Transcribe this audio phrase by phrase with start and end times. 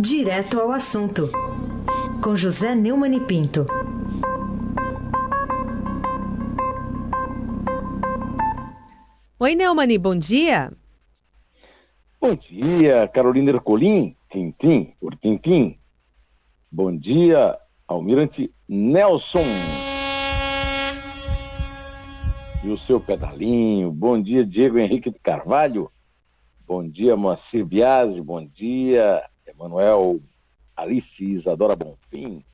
[0.00, 1.28] Direto ao assunto,
[2.22, 3.66] com José Neumann e Pinto.
[9.40, 10.72] Oi, Neumani, bom dia.
[12.20, 15.80] Bom dia, Carolina Ercolim, Tintim, por Tintim.
[16.70, 17.58] Bom dia,
[17.88, 19.42] Almirante Nelson.
[22.62, 23.90] E o seu pedalinho.
[23.90, 25.90] Bom dia, Diego Henrique de Carvalho.
[26.64, 28.20] Bom dia, Moacir Biasi.
[28.20, 29.24] Bom dia,
[29.58, 30.22] Emanuel
[30.76, 32.44] Alice Isadora Bonfim.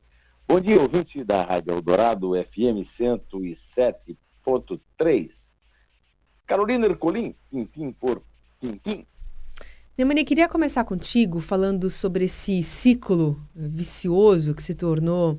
[0.49, 5.51] Bom dia, ouvinte da Rádio Eldorado FM 107.3.
[6.47, 8.23] Carolina Ercolim, Tintim por
[8.59, 9.07] Tintim.
[9.99, 15.39] Neumani, queria começar contigo falando sobre esse ciclo vicioso que se tornou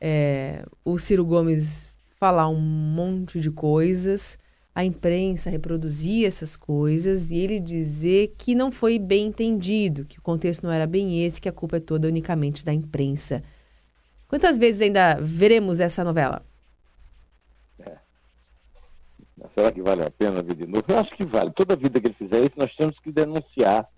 [0.00, 4.38] é, o Ciro Gomes falar um monte de coisas,
[4.74, 10.22] a imprensa reproduzir essas coisas e ele dizer que não foi bem entendido, que o
[10.22, 13.42] contexto não era bem esse, que a culpa é toda unicamente da imprensa.
[14.26, 16.44] Quantas vezes ainda veremos essa novela?
[17.78, 17.96] É.
[19.54, 20.84] Será que vale a pena ver de novo?
[20.88, 21.52] Eu acho que vale.
[21.52, 23.88] Toda vida que ele fizer isso, nós temos que denunciar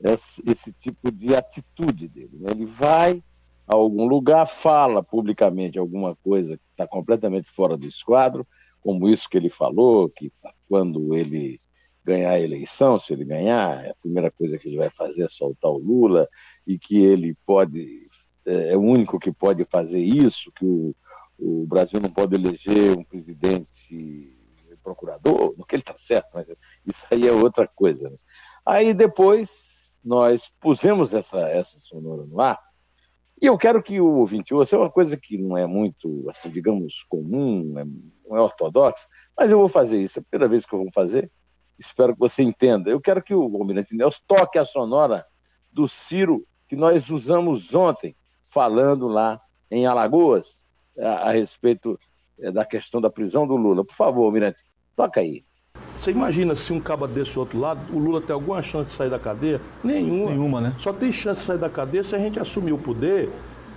[0.00, 2.38] esse, esse tipo de atitude dele.
[2.40, 2.52] Né?
[2.52, 3.22] Ele vai
[3.66, 8.46] a algum lugar, fala publicamente alguma coisa que está completamente fora do esquadro,
[8.82, 10.32] como isso que ele falou, que
[10.68, 11.58] quando ele
[12.04, 15.70] ganhar a eleição, se ele ganhar, a primeira coisa que ele vai fazer é soltar
[15.70, 16.28] o Lula
[16.66, 18.08] e que ele pode
[18.44, 20.94] é, é o único que pode fazer isso, que o,
[21.38, 24.36] o Brasil não pode eleger um presidente
[24.82, 26.48] procurador, no que ele está certo, mas
[26.84, 28.10] isso aí é outra coisa.
[28.10, 28.16] Né?
[28.66, 32.58] Aí depois nós pusemos essa, essa sonora no ar,
[33.40, 36.48] e eu quero que o ouvinte ouça, é uma coisa que não é muito, assim,
[36.48, 37.84] digamos, comum, é,
[38.32, 40.90] não é ortodoxa, mas eu vou fazer isso, é a primeira vez que eu vou
[40.92, 41.30] fazer,
[41.78, 42.90] espero que você entenda.
[42.90, 45.26] Eu quero que o Almirante Nelson toque a sonora
[45.70, 48.16] do Ciro que nós usamos ontem,
[48.46, 50.58] falando lá em Alagoas,
[50.98, 51.98] a, a respeito
[52.40, 53.84] é, da questão da prisão do Lula.
[53.84, 54.64] Por favor, Almirante,
[54.96, 55.44] toca aí.
[55.96, 59.10] Você imagina se um caba desse outro lado, o Lula tem alguma chance de sair
[59.10, 59.60] da cadeia?
[59.84, 60.30] Nenhuma.
[60.30, 60.74] Nenhuma, né?
[60.78, 63.30] Só tem chance de sair da cadeia se a gente assumir o poder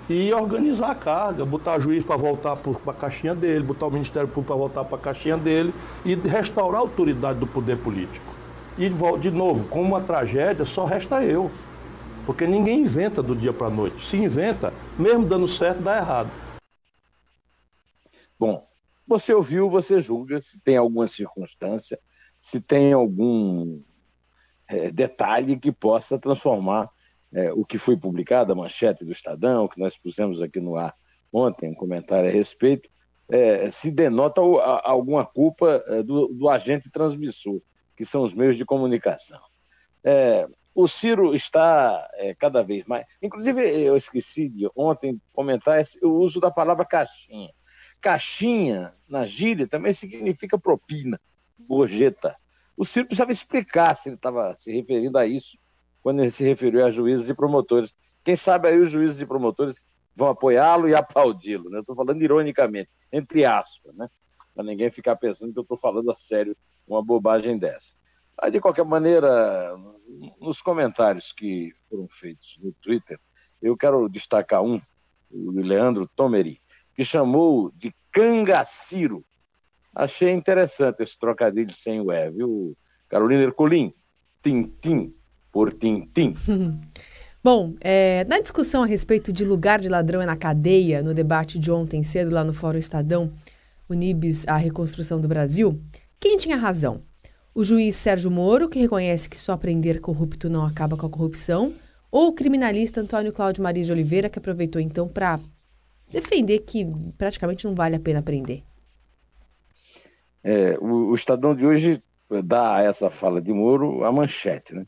[0.09, 4.27] e organizar a carga, botar juiz para voltar para a caixinha dele, botar o Ministério
[4.27, 5.73] Público para voltar para a caixinha dele
[6.03, 8.33] e restaurar a autoridade do poder político.
[8.77, 8.89] E,
[9.19, 11.49] de novo, como uma tragédia, só resta eu.
[12.25, 14.05] Porque ninguém inventa do dia para a noite.
[14.05, 16.29] Se inventa, mesmo dando certo, dá errado.
[18.37, 18.67] Bom,
[19.07, 21.99] você ouviu, você julga se tem alguma circunstância,
[22.39, 23.79] se tem algum
[24.67, 26.89] é, detalhe que possa transformar
[27.35, 30.95] é, o que foi publicado, a manchete do Estadão, que nós pusemos aqui no ar
[31.31, 32.89] ontem, um comentário a respeito,
[33.27, 37.61] é, se denota alguma culpa é, do, do, agente transmissor,
[37.97, 39.41] que são os meios de comunicação.
[40.01, 43.05] É, o Ciro está é, cada vez mais.
[43.21, 47.51] Inclusive, eu esqueci de ontem comentar o uso da palavra caixinha.
[47.99, 51.19] Caixinha, na gíria, também significa propina,
[51.59, 52.37] gorjeta.
[52.77, 55.57] O Ciro precisava explicar se ele estava se referindo a isso
[56.05, 57.91] quando ele se referiu a juízes e promotores.
[58.23, 59.83] Quem sabe aí os juízes e promotores
[60.15, 61.67] vão apoiá-lo e aplaudi-lo.
[61.67, 61.79] Né?
[61.79, 64.07] Estou falando ironicamente, entre aspas, né?
[64.53, 66.55] para ninguém ficar pensando que eu estou falando a sério
[66.87, 67.91] uma bobagem dessa.
[68.51, 69.75] De qualquer maneira,
[70.39, 73.19] nos comentários que foram feitos no Twitter,
[73.59, 74.79] eu quero destacar um,
[75.31, 76.61] o Leandro Tomeri,
[76.93, 79.25] que chamou de cangaciro.
[79.91, 82.77] Achei interessante esse trocadilho sem o E, viu?
[83.09, 83.91] Carolina Ercolim,
[84.43, 85.11] Tintim
[85.55, 86.35] por Tintim.
[87.41, 91.57] Bom, é, na discussão a respeito de lugar de ladrão é na cadeia, no debate
[91.57, 93.31] de ontem cedo lá no Fórum Estadão,
[93.89, 95.79] Unibis, a reconstrução do Brasil,
[96.19, 97.03] quem tinha razão?
[97.53, 101.73] O juiz Sérgio Moro, que reconhece que só prender corrupto não acaba com a corrupção,
[102.11, 105.39] ou o criminalista Antônio Cláudio Maria de Oliveira, que aproveitou então para
[106.11, 106.85] defender que
[107.17, 108.61] praticamente não vale a pena prender.
[110.43, 112.03] É, o, o, Estadão de hoje
[112.43, 114.75] dá a essa fala de Moro a manchete.
[114.75, 114.85] Né?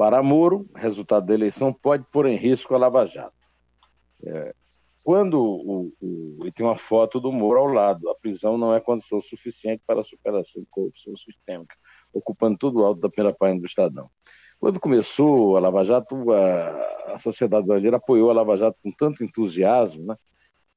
[0.00, 3.36] Para Moro, resultado da eleição pode pôr em risco a Lava Jato.
[4.24, 4.54] É,
[5.04, 8.80] quando o, o, e tem uma foto do Moro ao lado, a prisão não é
[8.80, 11.76] condição suficiente para a superação de corrupção sistêmica,
[12.14, 14.08] ocupando todo o alto da primeira página do Estadão.
[14.58, 19.22] Quando começou a Lava Jato, a, a sociedade brasileira apoiou a Lava Jato com tanto
[19.22, 20.16] entusiasmo, né?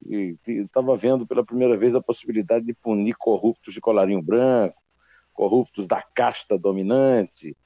[0.04, 4.76] e estava vendo pela primeira vez a possibilidade de punir corruptos de colarinho branco,
[5.32, 7.56] corruptos da casta dominante.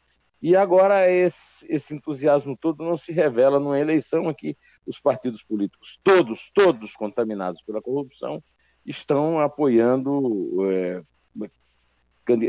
[0.40, 4.56] E agora esse, esse entusiasmo todo não se revela numa eleição em que
[4.86, 8.42] os partidos políticos, todos, todos contaminados pela corrupção,
[8.86, 11.02] estão apoiando, é,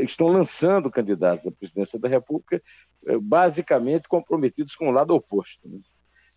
[0.04, 2.62] estão lançando candidatos à presidência da República,
[3.06, 5.68] é, basicamente comprometidos com o lado oposto.
[5.68, 5.80] Né?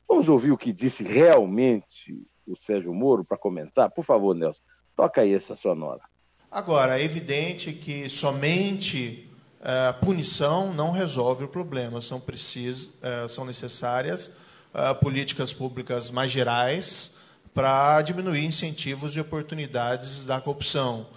[0.08, 3.92] Vamos ouvir o que disse realmente o Sérgio Moro para comentar?
[3.92, 4.62] Por favor, Nelson,
[4.96, 6.02] toca aí essa sonora.
[6.50, 9.33] Agora, é evidente que somente
[9.64, 12.02] uh, punição não resolve o problema.
[12.02, 14.28] São, precis, uh, são necessárias
[14.74, 17.16] uh, políticas públicas mais gerais
[17.54, 21.08] para diminuir incentivos de oportunidades da corrupção.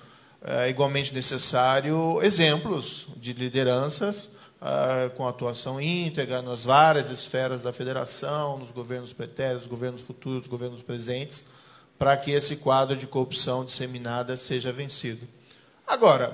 [0.44, 4.30] É igualmente necessário exemplos de lideranças
[5.16, 11.46] com atuação íntegra nas várias esferas da federação, nos governos pretéritos, governos futuros, governos presentes,
[11.98, 15.26] para que esse quadro de corrupção disseminada seja vencido.
[15.86, 16.32] Agora,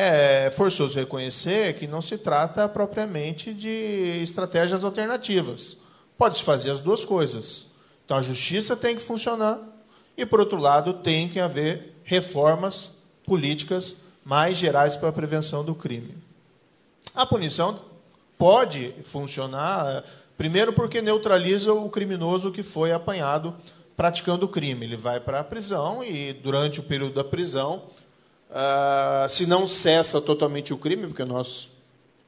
[0.00, 5.76] é forçoso reconhecer que não se trata propriamente de estratégias alternativas.
[6.16, 7.66] Pode-se fazer as duas coisas.
[8.04, 9.58] Então, a justiça tem que funcionar
[10.16, 12.92] e, por outro lado, tem que haver reformas
[13.24, 16.14] políticas mais gerais para a prevenção do crime.
[17.12, 17.76] A punição
[18.38, 20.04] pode funcionar,
[20.36, 23.52] primeiro, porque neutraliza o criminoso que foi apanhado
[23.96, 24.86] praticando o crime.
[24.86, 27.82] Ele vai para a prisão e, durante o período da prisão,
[28.50, 31.70] uh, se não cessa totalmente o crime, porque nós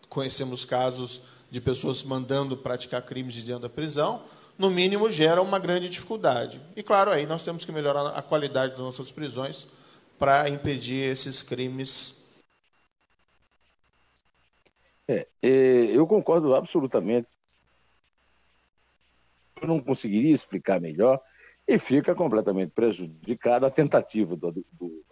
[0.08, 4.22] conhecemos casos de pessoas mandando praticar crimes de dentro da prisão,
[4.58, 6.61] no mínimo gera uma grande dificuldade.
[6.76, 9.67] E, claro, aí nós temos que melhorar a qualidade das nossas prisões
[10.19, 12.28] para impedir esses crimes.
[15.08, 15.50] É, é,
[15.96, 17.28] eu concordo absolutamente.
[19.61, 21.20] Eu não conseguiria explicar melhor
[21.67, 25.05] e fica completamente prejudicada a tentativa do, do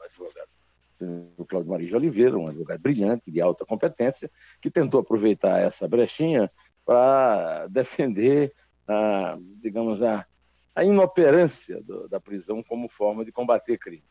[1.04, 4.30] do Cláudio Maria de Oliveira, um advogado brilhante, de alta competência,
[4.60, 6.50] que tentou aproveitar essa brechinha
[6.84, 8.52] para defender,
[8.86, 10.26] a, digamos, a,
[10.74, 14.04] a inoperância do, da prisão como forma de combater crime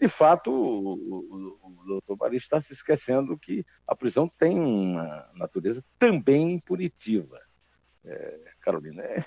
[0.00, 5.28] de fato, o, o, o doutor Mari está se esquecendo que a prisão tem uma
[5.34, 7.38] natureza também punitiva.
[8.02, 9.22] É, Carolina, é,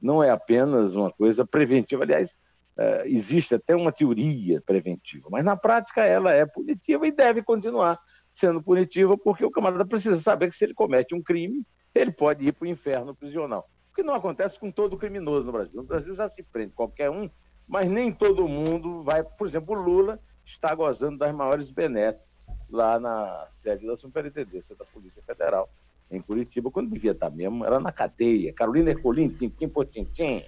[0.00, 2.04] não é apenas uma coisa preventiva.
[2.04, 2.34] Aliás,
[2.76, 7.98] é, existe até uma teoria preventiva, mas na prática ela é punitiva e deve continuar
[8.32, 12.44] sendo punitiva, porque o camarada precisa saber que se ele comete um crime, ele pode
[12.44, 13.68] ir para o inferno prisional.
[13.92, 15.74] O que não acontece com todo criminoso no Brasil.
[15.76, 17.30] No Brasil já se prende qualquer um
[17.66, 19.22] mas nem todo mundo vai.
[19.22, 22.38] Por exemplo, o Lula está gozando das maiores benesses
[22.70, 25.70] lá na sede da Superintendência da Polícia Federal,
[26.10, 28.52] em Curitiba, quando devia estar mesmo, era na cadeia.
[28.52, 30.44] Carolina Ercolim, tintim por tintim.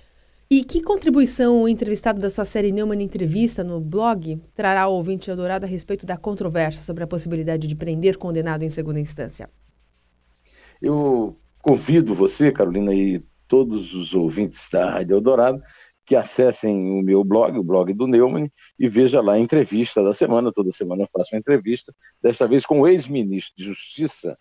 [0.48, 5.28] E que contribuição o entrevistado da sua série Neumann Entrevista no blog trará ao ouvinte
[5.28, 9.50] Eldorado a respeito da controvérsia sobre a possibilidade de prender condenado em segunda instância?
[10.80, 15.60] Eu convido você, Carolina, e todos os ouvintes da Rádio Eldorado
[16.04, 20.14] que acessem o meu blog, o blog do Neumann, e veja lá a entrevista da
[20.14, 20.52] semana.
[20.52, 21.92] Toda semana eu faço uma entrevista,
[22.22, 24.38] desta vez com o ex-ministro de Justiça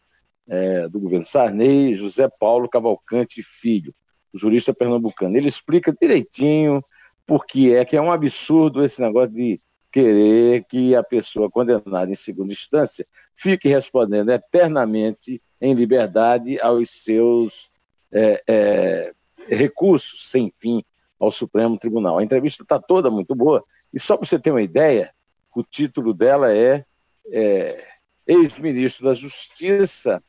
[0.47, 3.91] é, do governo Sarney, José Paulo Cavalcante Filho,
[4.37, 5.35] jurista pernambucano.
[5.37, 6.83] Ele explica direitinho
[7.25, 9.59] por que é que é um absurdo esse negócio de
[9.91, 17.69] querer que a pessoa condenada em segunda instância fique respondendo eternamente em liberdade aos seus
[18.11, 19.13] é, é,
[19.47, 20.83] recursos sem fim
[21.19, 22.17] ao Supremo Tribunal.
[22.17, 25.13] A entrevista está toda muito boa, e só para você ter uma ideia,
[25.55, 26.83] o título dela é,
[27.31, 27.83] é
[28.27, 30.21] Ex-Ministro da Justiça,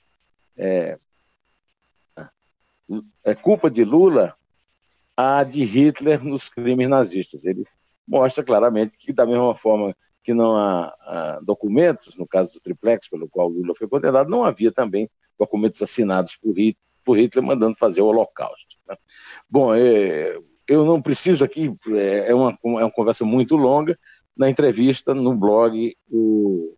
[0.57, 0.99] é,
[3.25, 4.35] é culpa de Lula
[5.17, 7.45] a de Hitler nos crimes nazistas.
[7.45, 7.65] Ele
[8.07, 13.29] mostra claramente que, da mesma forma que não há, documentos, no caso do triplex, pelo
[13.29, 15.09] qual Lula foi condenado, não havia também
[15.39, 18.77] documentos assinados por Hitler, por Hitler mandando fazer o Holocausto.
[18.89, 18.97] Né?
[19.49, 23.97] Bom, é, eu não preciso aqui, é, é uma, é uma conversa muito longa.
[24.37, 26.77] Na entrevista, no blog, o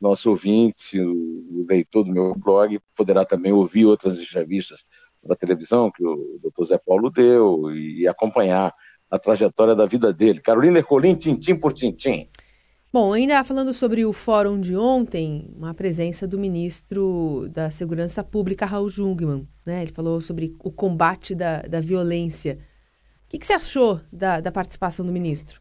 [0.00, 4.84] nosso ouvinte, o, leitor do meu blog, poderá também ouvir outras entrevistas
[5.22, 8.74] da televisão que o doutor Zé Paulo deu e, acompanhar
[9.10, 10.40] a trajetória da vida dele.
[10.40, 12.28] Carolina Ercolim, tintim por tintim.
[12.92, 18.66] Bom, ainda falando sobre o fórum de ontem, uma presença do ministro da Segurança Pública,
[18.66, 19.46] Raul Jungmann.
[19.64, 19.82] Né?
[19.82, 22.58] Ele falou sobre o combate da, da violência
[23.30, 25.60] que, que você achou da, da participação do ministro?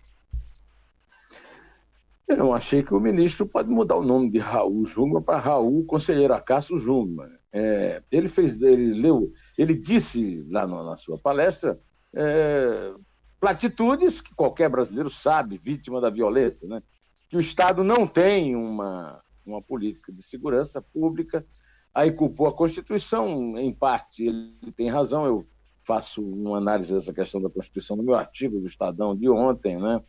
[2.28, 5.86] Eu não achei que o ministro pode mudar o nome de Raul Jungmann para Raul
[5.86, 7.30] Conselheiro Acácio Jungmann.
[7.54, 11.80] É, ele fez, ele leu, ele disse lá na, na sua palestra
[12.16, 12.94] é,
[13.40, 16.82] platitudes que qualquer brasileiro sabe, vítima da violência, né?
[17.28, 21.46] que o Estado não tem uma, uma política de segurança pública,
[21.94, 25.46] aí culpou a Constituição, em parte ele tem razão, eu
[25.84, 30.02] faço uma análise dessa questão da Constituição no meu artigo do Estadão de ontem, né?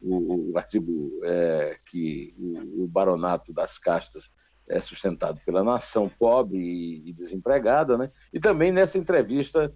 [0.00, 4.30] o, o artigo é, que o, o, baronato das castas
[4.68, 6.58] é sustentado pela nação pobre
[7.04, 8.10] e, desempregada, né?
[8.32, 9.72] e também nessa entrevista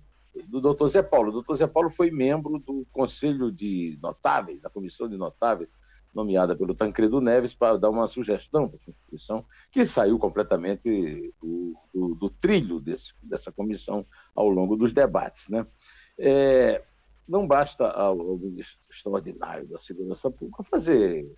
[0.47, 1.29] do doutor Zé Paulo.
[1.29, 5.69] O doutor Zé Paulo foi membro do Conselho de Notáveis, da Comissão de Notáveis,
[6.15, 11.75] nomeada pelo Tancredo Neves para dar uma sugestão para a Constituição, que saiu completamente do,
[11.93, 15.49] do, do trilho desse, dessa comissão ao longo dos debates.
[15.49, 15.67] Né?
[16.19, 16.83] É,
[17.29, 21.31] não basta ao, ao, ministro extraordinário da Segurança Pública fazer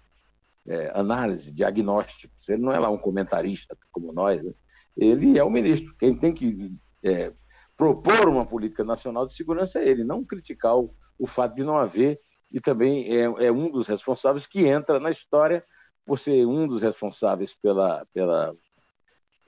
[0.67, 2.49] é, análise, diagnósticos.
[2.49, 4.43] Ele não é lá um comentarista como nós.
[4.43, 4.53] Né?
[4.97, 5.95] Ele é o ministro.
[5.99, 7.33] Quem tem que é,
[7.77, 11.77] propor uma política nacional de segurança é ele, não criticar o, o fato de não
[11.77, 12.21] haver
[12.53, 15.65] e também é, é, um dos responsáveis que entra na história
[16.05, 18.55] por ser um dos responsáveis pela, pela,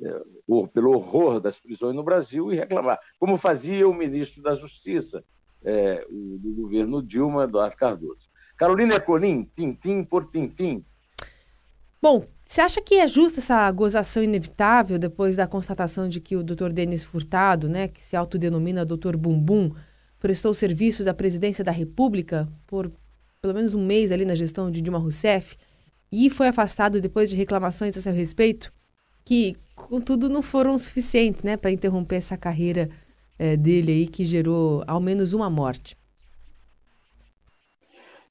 [0.01, 4.55] é, o, pelo horror das prisões no Brasil e reclamar, como fazia o ministro da
[4.55, 5.25] Justiça
[5.65, 8.31] é, do governo Dilma, Eduardo Cardoso.
[8.57, 10.85] Carolina Ecolim, tintim por tintim.
[12.03, 16.43] Bom, você acha que é justa essa gozação inevitável depois da constatação de que o
[16.43, 16.71] Dr.
[16.71, 19.17] Denis Furtado, né, que se autodenomina Dr.
[19.17, 19.73] Bumbum,
[20.19, 22.91] prestou serviços à presidência da República por
[23.41, 25.57] pelo menos um mês ali na gestão de Dilma Rousseff
[26.11, 28.73] e foi afastado depois de reclamações a seu respeito,
[29.25, 32.91] que, contudo, não foram suficientes né, para interromper essa carreira
[33.39, 35.97] é, dele aí que gerou ao menos uma morte.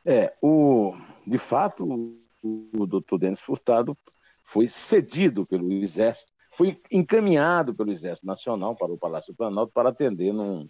[0.06, 0.94] É, o,
[1.26, 3.98] de fato, o, doutor Denis Furtado
[4.44, 9.90] foi cedido pelo Exército, foi encaminhado pelo Exército Nacional para o Palácio do Planalto para
[9.90, 10.70] atender num,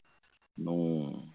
[0.56, 1.26] num,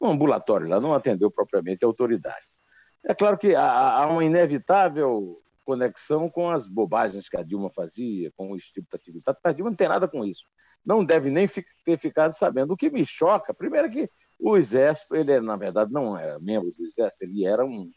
[0.00, 2.60] num ambulatório lá, não atendeu propriamente autoridades.
[3.04, 8.32] É claro que há, há uma inevitável conexão com as bobagens que a Dilma fazia,
[8.36, 9.38] com o estilo da atividade.
[9.44, 10.44] A Dilma não tem nada com isso.
[10.84, 11.46] Não deve nem
[11.84, 12.72] ter ficado sabendo.
[12.72, 16.72] O que me choca, primeiro é que o Exército, ele na verdade não era membro
[16.72, 17.90] do Exército, ele era um,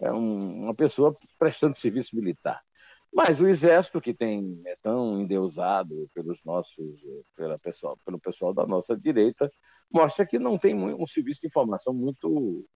[0.00, 2.60] é um, uma pessoa prestando serviço militar.
[3.14, 7.00] Mas o exército, que tem, é tão endeusado pelos nossos,
[7.36, 9.48] pela pessoal, pelo pessoal da nossa direita,
[9.92, 12.66] mostra que não tem um serviço de informação muito,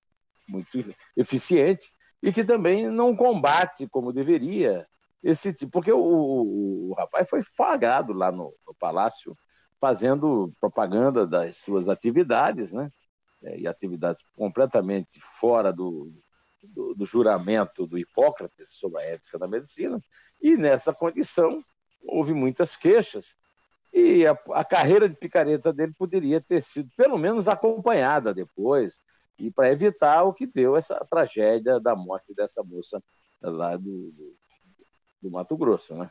[0.48, 4.86] muito eficiente e que também não combate como deveria
[5.24, 5.72] esse tipo.
[5.72, 9.36] Porque o, o, o rapaz foi flagrado lá no, no, Palácio
[9.80, 12.90] fazendo propaganda das suas atividades, né?
[13.42, 16.12] É, e atividades completamente fora do,
[16.62, 20.00] do, do, juramento do Hipócrates sobre a ética da medicina,
[20.40, 21.62] e nessa condição
[22.02, 23.34] houve muitas queixas,
[23.92, 29.00] e a, a carreira de picareta dele poderia ter sido pelo menos acompanhada depois,
[29.38, 33.02] e para evitar o que deu essa tragédia da morte dessa moça
[33.40, 34.36] lá do, do,
[35.22, 35.94] do Mato Grosso.
[35.94, 36.10] Né?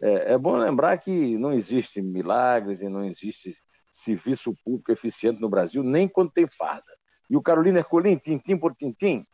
[0.00, 3.56] É, é, bom lembrar que não existe milagres e não existe
[3.90, 6.92] serviço público eficiente no Brasil, nem quando tem farda.
[7.28, 9.26] E o Carolina Ercolim, tintim por tintim,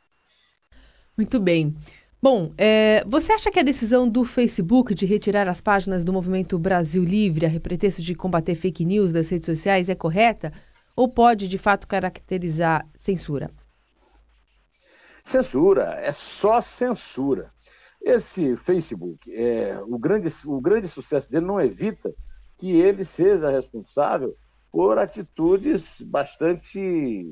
[1.16, 1.74] muito bem.
[2.22, 6.58] Bom, é, você acha que a decisão do Facebook de retirar as páginas do Movimento
[6.58, 10.50] Brasil Livre a pretexto de combater fake news das redes sociais é correta
[10.96, 13.50] ou pode, de fato, caracterizar censura?
[15.22, 17.52] Censura, é só censura.
[18.00, 22.14] Esse Facebook, é, o, grande, o grande sucesso dele não evita
[22.58, 24.34] que ele seja responsável
[24.70, 27.26] por atitudes bastante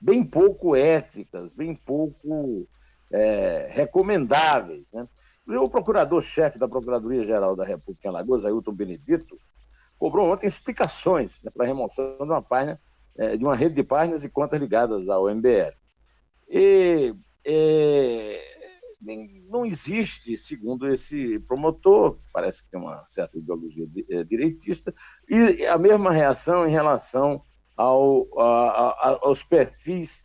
[0.00, 2.68] bem pouco éticas, bem pouco
[3.10, 4.90] é, recomendáveis.
[4.92, 5.06] Né?
[5.46, 9.38] O procurador-chefe da Procuradoria-Geral da República em Alagoas, Ailton Benedito,
[9.98, 12.80] cobrou ontem explicações né, para a remoção de uma página,
[13.16, 15.74] é, de uma rede de páginas e contas ligadas ao MBL.
[16.48, 17.14] E
[17.46, 18.54] é,
[19.48, 24.94] não existe, segundo esse promotor, parece que tem uma certa ideologia é, direitista,
[25.28, 27.42] e a mesma reação em relação
[27.76, 30.23] ao, a, a, aos perfis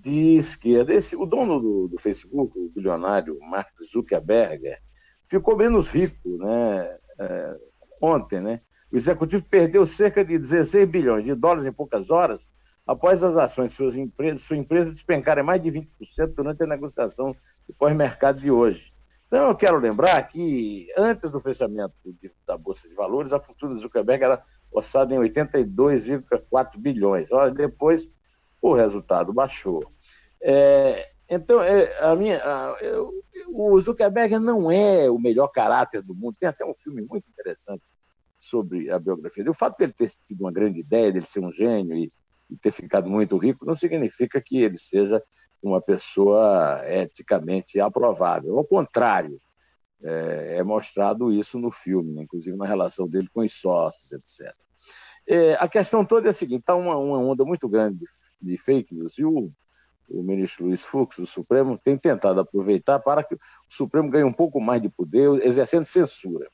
[0.00, 0.92] de esquerda.
[0.92, 4.76] Esse, o dono do, do Facebook, o bilionário Mark Zuckerberg,
[5.26, 7.58] ficou menos rico né, é,
[8.00, 8.40] ontem.
[8.40, 8.60] Né?
[8.92, 12.48] O executivo perdeu cerca de 16 bilhões de dólares em poucas horas
[12.86, 17.34] após as ações de suas empresas, sua empresa despencarem mais de 20% durante a negociação
[17.66, 18.92] do pós-mercado de hoje.
[19.26, 23.72] Então, eu quero lembrar que antes do fechamento de, da Bolsa de Valores, a fortuna
[23.72, 27.28] do Zuckerberg era orçada em 82,4 bilhões.
[27.56, 28.08] Depois
[28.64, 29.92] o resultado baixou.
[30.42, 33.12] É, então, é, a minha, a, eu,
[33.48, 36.36] o Zuckerberg não é o melhor caráter do mundo.
[36.40, 37.84] Tem até um filme muito interessante
[38.38, 39.50] sobre a biografia dele.
[39.50, 42.10] O fato de ele ter tido uma grande ideia, dele ser um gênio e,
[42.48, 45.22] e ter ficado muito rico, não significa que ele seja
[45.62, 48.56] uma pessoa eticamente aprovável.
[48.56, 49.38] Ao contrário,
[50.02, 52.22] é, é mostrado isso no filme, né?
[52.22, 54.54] inclusive na relação dele com os sócios, etc.
[55.26, 58.04] É, a questão toda é a seguinte: está uma, uma onda muito grande de,
[58.44, 59.50] de fake news e o,
[60.08, 64.32] o ministro Luiz Fux, do Supremo, tem tentado aproveitar para que o Supremo ganhe um
[64.32, 66.48] pouco mais de poder, exercendo censura.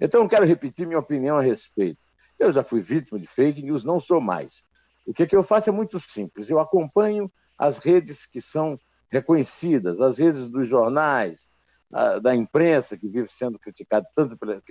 [0.00, 1.98] Então, eu quero repetir minha opinião a respeito.
[2.38, 4.64] Eu já fui vítima de fake news, não sou mais.
[5.06, 6.48] O que, que eu faço é muito simples.
[6.48, 8.78] Eu acompanho as redes que são
[9.10, 11.46] reconhecidas, as redes dos jornais,
[12.22, 14.62] da imprensa, que vive sendo criticada tanto pela,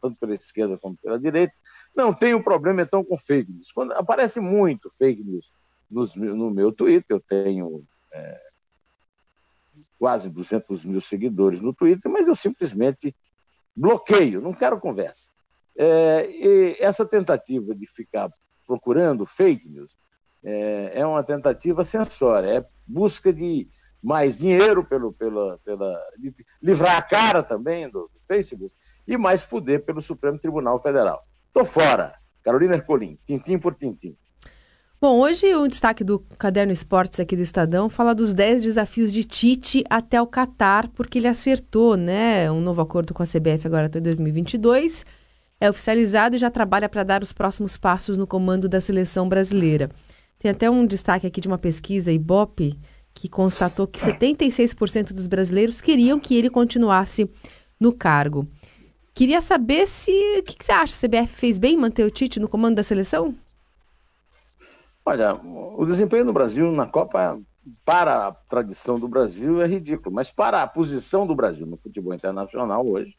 [0.00, 1.52] tanto pela esquerda como pela direita.
[1.94, 3.70] Não tenho problema, então, com fake news.
[3.72, 5.52] Quando aparece muito fake news
[5.92, 8.40] nos, no meu Twitter, eu tenho é,
[9.98, 13.14] quase 200 mil seguidores no Twitter, mas eu simplesmente
[13.76, 15.28] bloqueio, não quero conversa.
[15.76, 18.30] É, essa tentativa de ficar
[18.66, 19.96] procurando fake news
[20.44, 23.68] é, é uma tentativa sensória, é busca de
[24.02, 25.96] mais dinheiro pelo, pela, pela,
[26.60, 28.74] livrar a cara também do, do Facebook
[29.06, 31.22] e mais poder pelo Supremo Tribunal Federal.
[31.46, 32.18] Estou fora.
[32.42, 34.16] Carolina Ercolim, tintim por tintim.
[35.02, 39.24] Bom, hoje o destaque do Caderno Esportes aqui do Estadão fala dos 10 desafios de
[39.24, 43.86] Tite até o Catar, porque ele acertou, né, um novo acordo com a CBF agora
[43.86, 45.04] até 2022,
[45.60, 49.90] é oficializado e já trabalha para dar os próximos passos no comando da seleção brasileira.
[50.38, 52.78] Tem até um destaque aqui de uma pesquisa Ibope
[53.12, 57.28] que constatou que 76% dos brasileiros queriam que ele continuasse
[57.80, 58.46] no cargo.
[59.12, 60.12] Queria saber se.
[60.38, 60.94] O que, que, você acha?
[60.94, 63.34] A CBF fez bem manter o Tite no comando da seleção?
[65.04, 67.40] Olha, o desempenho do Brasil na Copa,
[67.84, 72.14] para a tradição do Brasil, é ridículo, mas para a posição do Brasil no futebol
[72.14, 73.16] internacional hoje,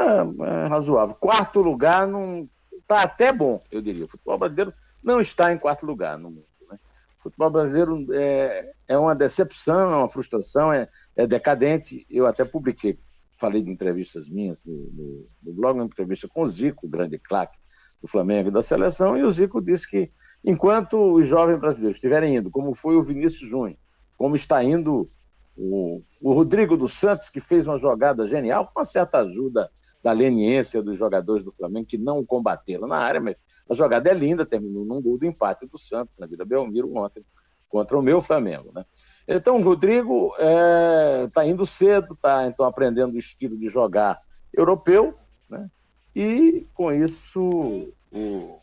[0.00, 1.14] é, é razoável.
[1.14, 4.04] Quarto lugar não está até bom, eu diria.
[4.04, 6.46] O futebol brasileiro não está em quarto lugar no mundo.
[6.68, 6.78] Né?
[7.20, 12.04] O futebol brasileiro é, é uma decepção, é uma frustração, é, é decadente.
[12.10, 12.98] Eu até publiquei,
[13.36, 17.18] falei de entrevistas minhas no, no, no blog, uma entrevista com o Zico, o grande
[17.18, 17.56] claque
[18.02, 20.10] do Flamengo e da seleção, e o Zico disse que
[20.44, 23.78] enquanto os jovens brasileiros estiverem indo, como foi o Vinícius Júnior,
[24.16, 25.10] como está indo
[25.56, 29.70] o, o Rodrigo dos Santos, que fez uma jogada genial, com uma certa ajuda
[30.02, 33.36] da leniência dos jogadores do Flamengo que não combateram na área, mas
[33.68, 37.24] a jogada é linda, terminou num gol do empate do Santos na Vila Belmiro ontem
[37.68, 38.84] contra o meu Flamengo, né?
[39.26, 44.20] Então, o Rodrigo está é, tá indo cedo, está então aprendendo o estilo de jogar
[44.52, 45.14] europeu,
[45.48, 45.70] né?
[46.14, 48.58] E com isso o,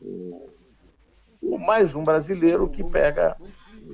[0.00, 0.50] o,
[1.44, 3.36] o mais um brasileiro que pega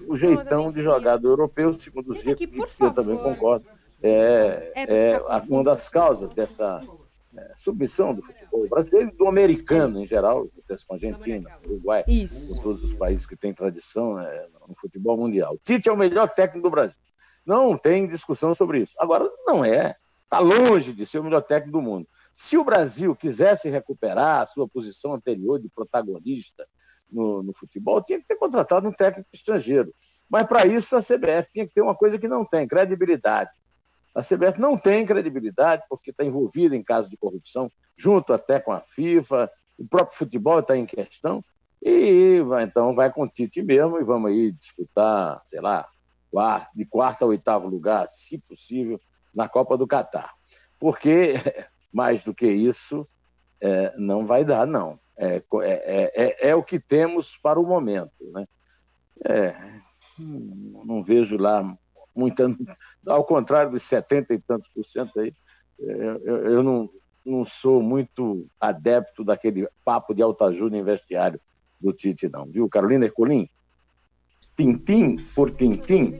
[0.06, 3.66] o jeitão de jogar do europeu, segundo o Zico, que eu também concordo
[4.02, 6.80] é, é, é uma das causas dessa
[7.36, 11.68] é, submissão do futebol brasileiro e do americano em geral, acontece com a Argentina, com
[11.68, 12.56] o Uruguai, Isso.
[12.56, 15.58] com todos os países que têm tradição né, no futebol mundial.
[15.62, 16.96] Tite é o melhor técnico do Brasil.
[17.44, 18.94] Não tem discussão sobre isso.
[18.98, 19.96] Agora, não é.
[20.24, 22.06] Está longe de ser o melhor técnico do mundo.
[22.32, 26.64] Se o Brasil quisesse recuperar a sua posição anterior de protagonista
[27.12, 29.92] no, no futebol, tinha que ter contratado um técnico estrangeiro.
[30.28, 33.50] Mas para isso a CBF tinha que ter uma coisa que não tem: credibilidade.
[34.14, 38.72] A CBF não tem credibilidade porque está envolvida em casos de corrupção, junto até com
[38.72, 41.44] a FIFA, o próprio futebol está em questão,
[41.82, 45.88] e então vai com o Tite mesmo e vamos aí disputar, sei lá,
[46.74, 49.00] de quarto a oitavo lugar, se possível,
[49.34, 50.34] na Copa do Catar.
[50.78, 51.34] Porque,
[51.92, 53.06] mais do que isso,
[53.60, 54.98] é, não vai dar, não.
[55.22, 58.10] É, é, é, é, o que temos para o momento.
[58.32, 58.48] Né?
[59.26, 59.54] É,
[60.18, 61.76] não vejo lá
[62.16, 62.48] muita,
[63.06, 65.34] ao contrário dos 70 e tantos por cento aí,
[65.78, 65.92] é,
[66.24, 66.88] eu, eu não,
[67.22, 71.38] não sou muito adepto daquele papo de autoajuda em vestiário
[71.78, 72.46] do Tite, não.
[72.46, 73.46] Viu, Carolina Ercolim?
[74.56, 76.18] Tintim por tintim.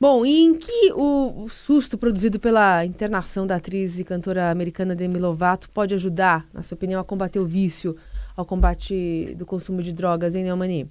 [0.00, 4.94] Bom, e em que o, o, susto produzido pela internação da atriz e cantora americana
[4.94, 7.96] Demi Lovato pode ajudar, na sua opinião, a combater o vício,
[8.36, 10.90] ao combate do consumo de drogas em Neumani?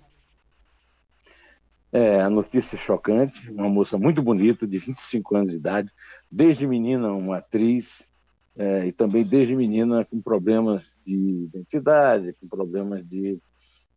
[1.91, 5.91] É, a notícia é chocante, uma moça muito bonita, de 25 anos de idade,
[6.31, 8.07] desde menina uma atriz,
[8.55, 13.37] é, e também desde menina com problemas de identidade, com problemas de,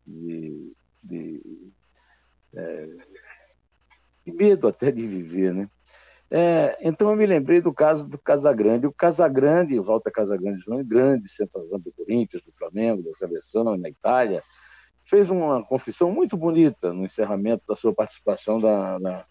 [0.07, 1.43] de, de,
[2.55, 2.89] é,
[4.27, 5.69] de medo até de viver, né?
[6.29, 8.89] É, então eu me lembrei do caso do Casagrande.
[8.89, 14.43] O Casagrande, Walter Casagrande, João, grande centroavante do Corinthians, do Flamengo, da seleção na Itália,
[15.05, 19.25] fez uma confissão muito bonita no encerramento da sua participação da, na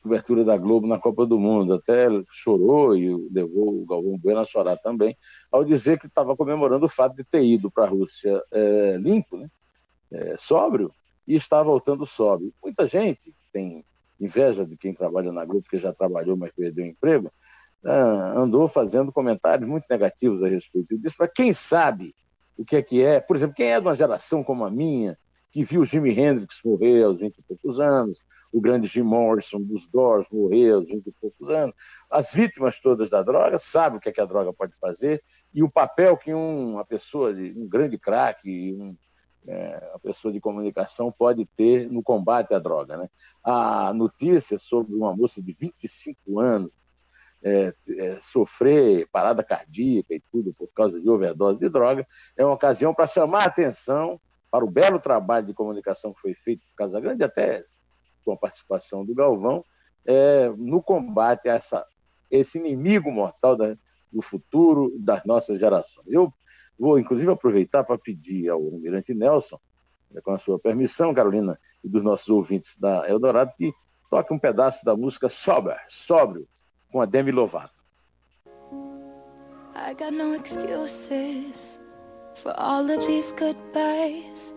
[0.00, 1.74] cobertura da Globo na Copa do Mundo.
[1.74, 5.16] Até chorou e levou o Galvão Bueno a chorar também,
[5.50, 9.36] ao dizer que estava comemorando o fato de ter ido para a Rússia é, limpo,
[9.36, 9.48] né?
[10.10, 10.92] É, sóbrio,
[11.26, 12.54] e está voltando sóbrio.
[12.62, 13.84] Muita gente tem
[14.20, 17.32] inveja de quem trabalha na Globo, que já trabalhou, mas perdeu o emprego,
[17.84, 17.90] é,
[18.36, 22.14] andou fazendo comentários muito negativos a respeito disso, para quem sabe
[22.56, 23.20] o que é que é.
[23.20, 25.16] Por exemplo, quem é de uma geração como a minha,
[25.50, 28.18] que viu Jimi Hendrix morrer aos 20 e poucos anos,
[28.52, 31.74] o grande Jim Morrison dos Doors morrer aos 20 e poucos anos,
[32.10, 35.22] as vítimas todas da droga sabem o que, é que a droga pode fazer
[35.54, 38.96] e o papel que uma pessoa, um grande craque, um,
[39.46, 42.96] é, a pessoa de comunicação pode ter no combate à droga.
[42.96, 43.08] Né?
[43.42, 46.70] A notícia sobre uma moça de 25 anos
[47.42, 52.54] é, é, sofrer parada cardíaca e tudo por causa de overdose de droga é uma
[52.54, 54.20] ocasião para chamar a atenção
[54.50, 57.62] para o belo trabalho de comunicação que foi feito por Casa Grande, até
[58.24, 59.64] com a participação do Galvão,
[60.04, 61.86] é, no combate a essa,
[62.30, 63.76] esse inimigo mortal da,
[64.10, 66.06] do futuro das nossas gerações.
[66.08, 66.32] Eu
[66.78, 69.58] vou, inclusive, aproveitar para pedir ao Almirante Nelson,
[70.10, 73.72] né, com a sua permissão, Carolina, e dos nossos ouvintes da Eldorado, que
[74.10, 76.46] toque um pedaço da música Sober, Sóbrio,
[76.90, 77.78] com a Demi Lovato.
[79.74, 81.78] I got no excuses
[82.34, 84.54] for all of these goodbyes.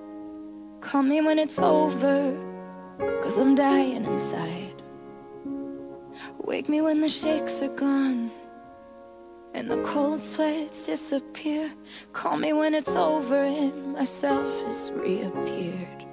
[0.81, 2.34] Call me when it's over,
[3.21, 4.81] cause I'm dying inside.
[6.43, 8.31] Wake me when the shakes are gone.
[9.54, 11.72] And the cold sweats disappear.
[12.14, 16.06] Call me when it's over and myself has reappeared.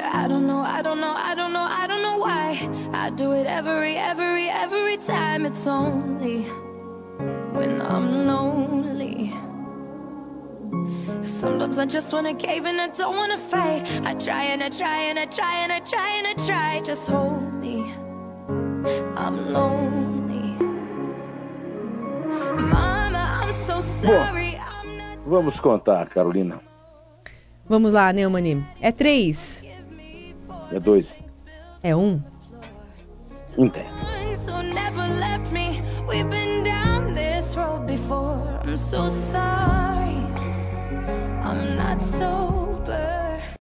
[0.00, 2.68] I don't know, I don't know, I don't know, I don't know why.
[2.92, 5.46] I do it every, every, every time.
[5.46, 6.42] It's only
[7.52, 9.32] when I'm lonely.
[11.22, 13.82] Sometimes I just wanna cave and I don't wanna fight.
[14.04, 16.80] I try and I try and I try and I try and I try.
[16.84, 17.92] Just hold me.
[19.16, 20.11] I'm lonely.
[24.04, 26.60] Bom, vamos contar, Carolina.
[27.68, 28.64] Vamos lá, Neumani.
[28.80, 29.64] É três.
[30.72, 31.14] É dois.
[31.82, 32.20] É um.
[33.56, 33.84] Inter.
[38.64, 40.16] I'm so sorry.
[41.44, 42.61] I'm not so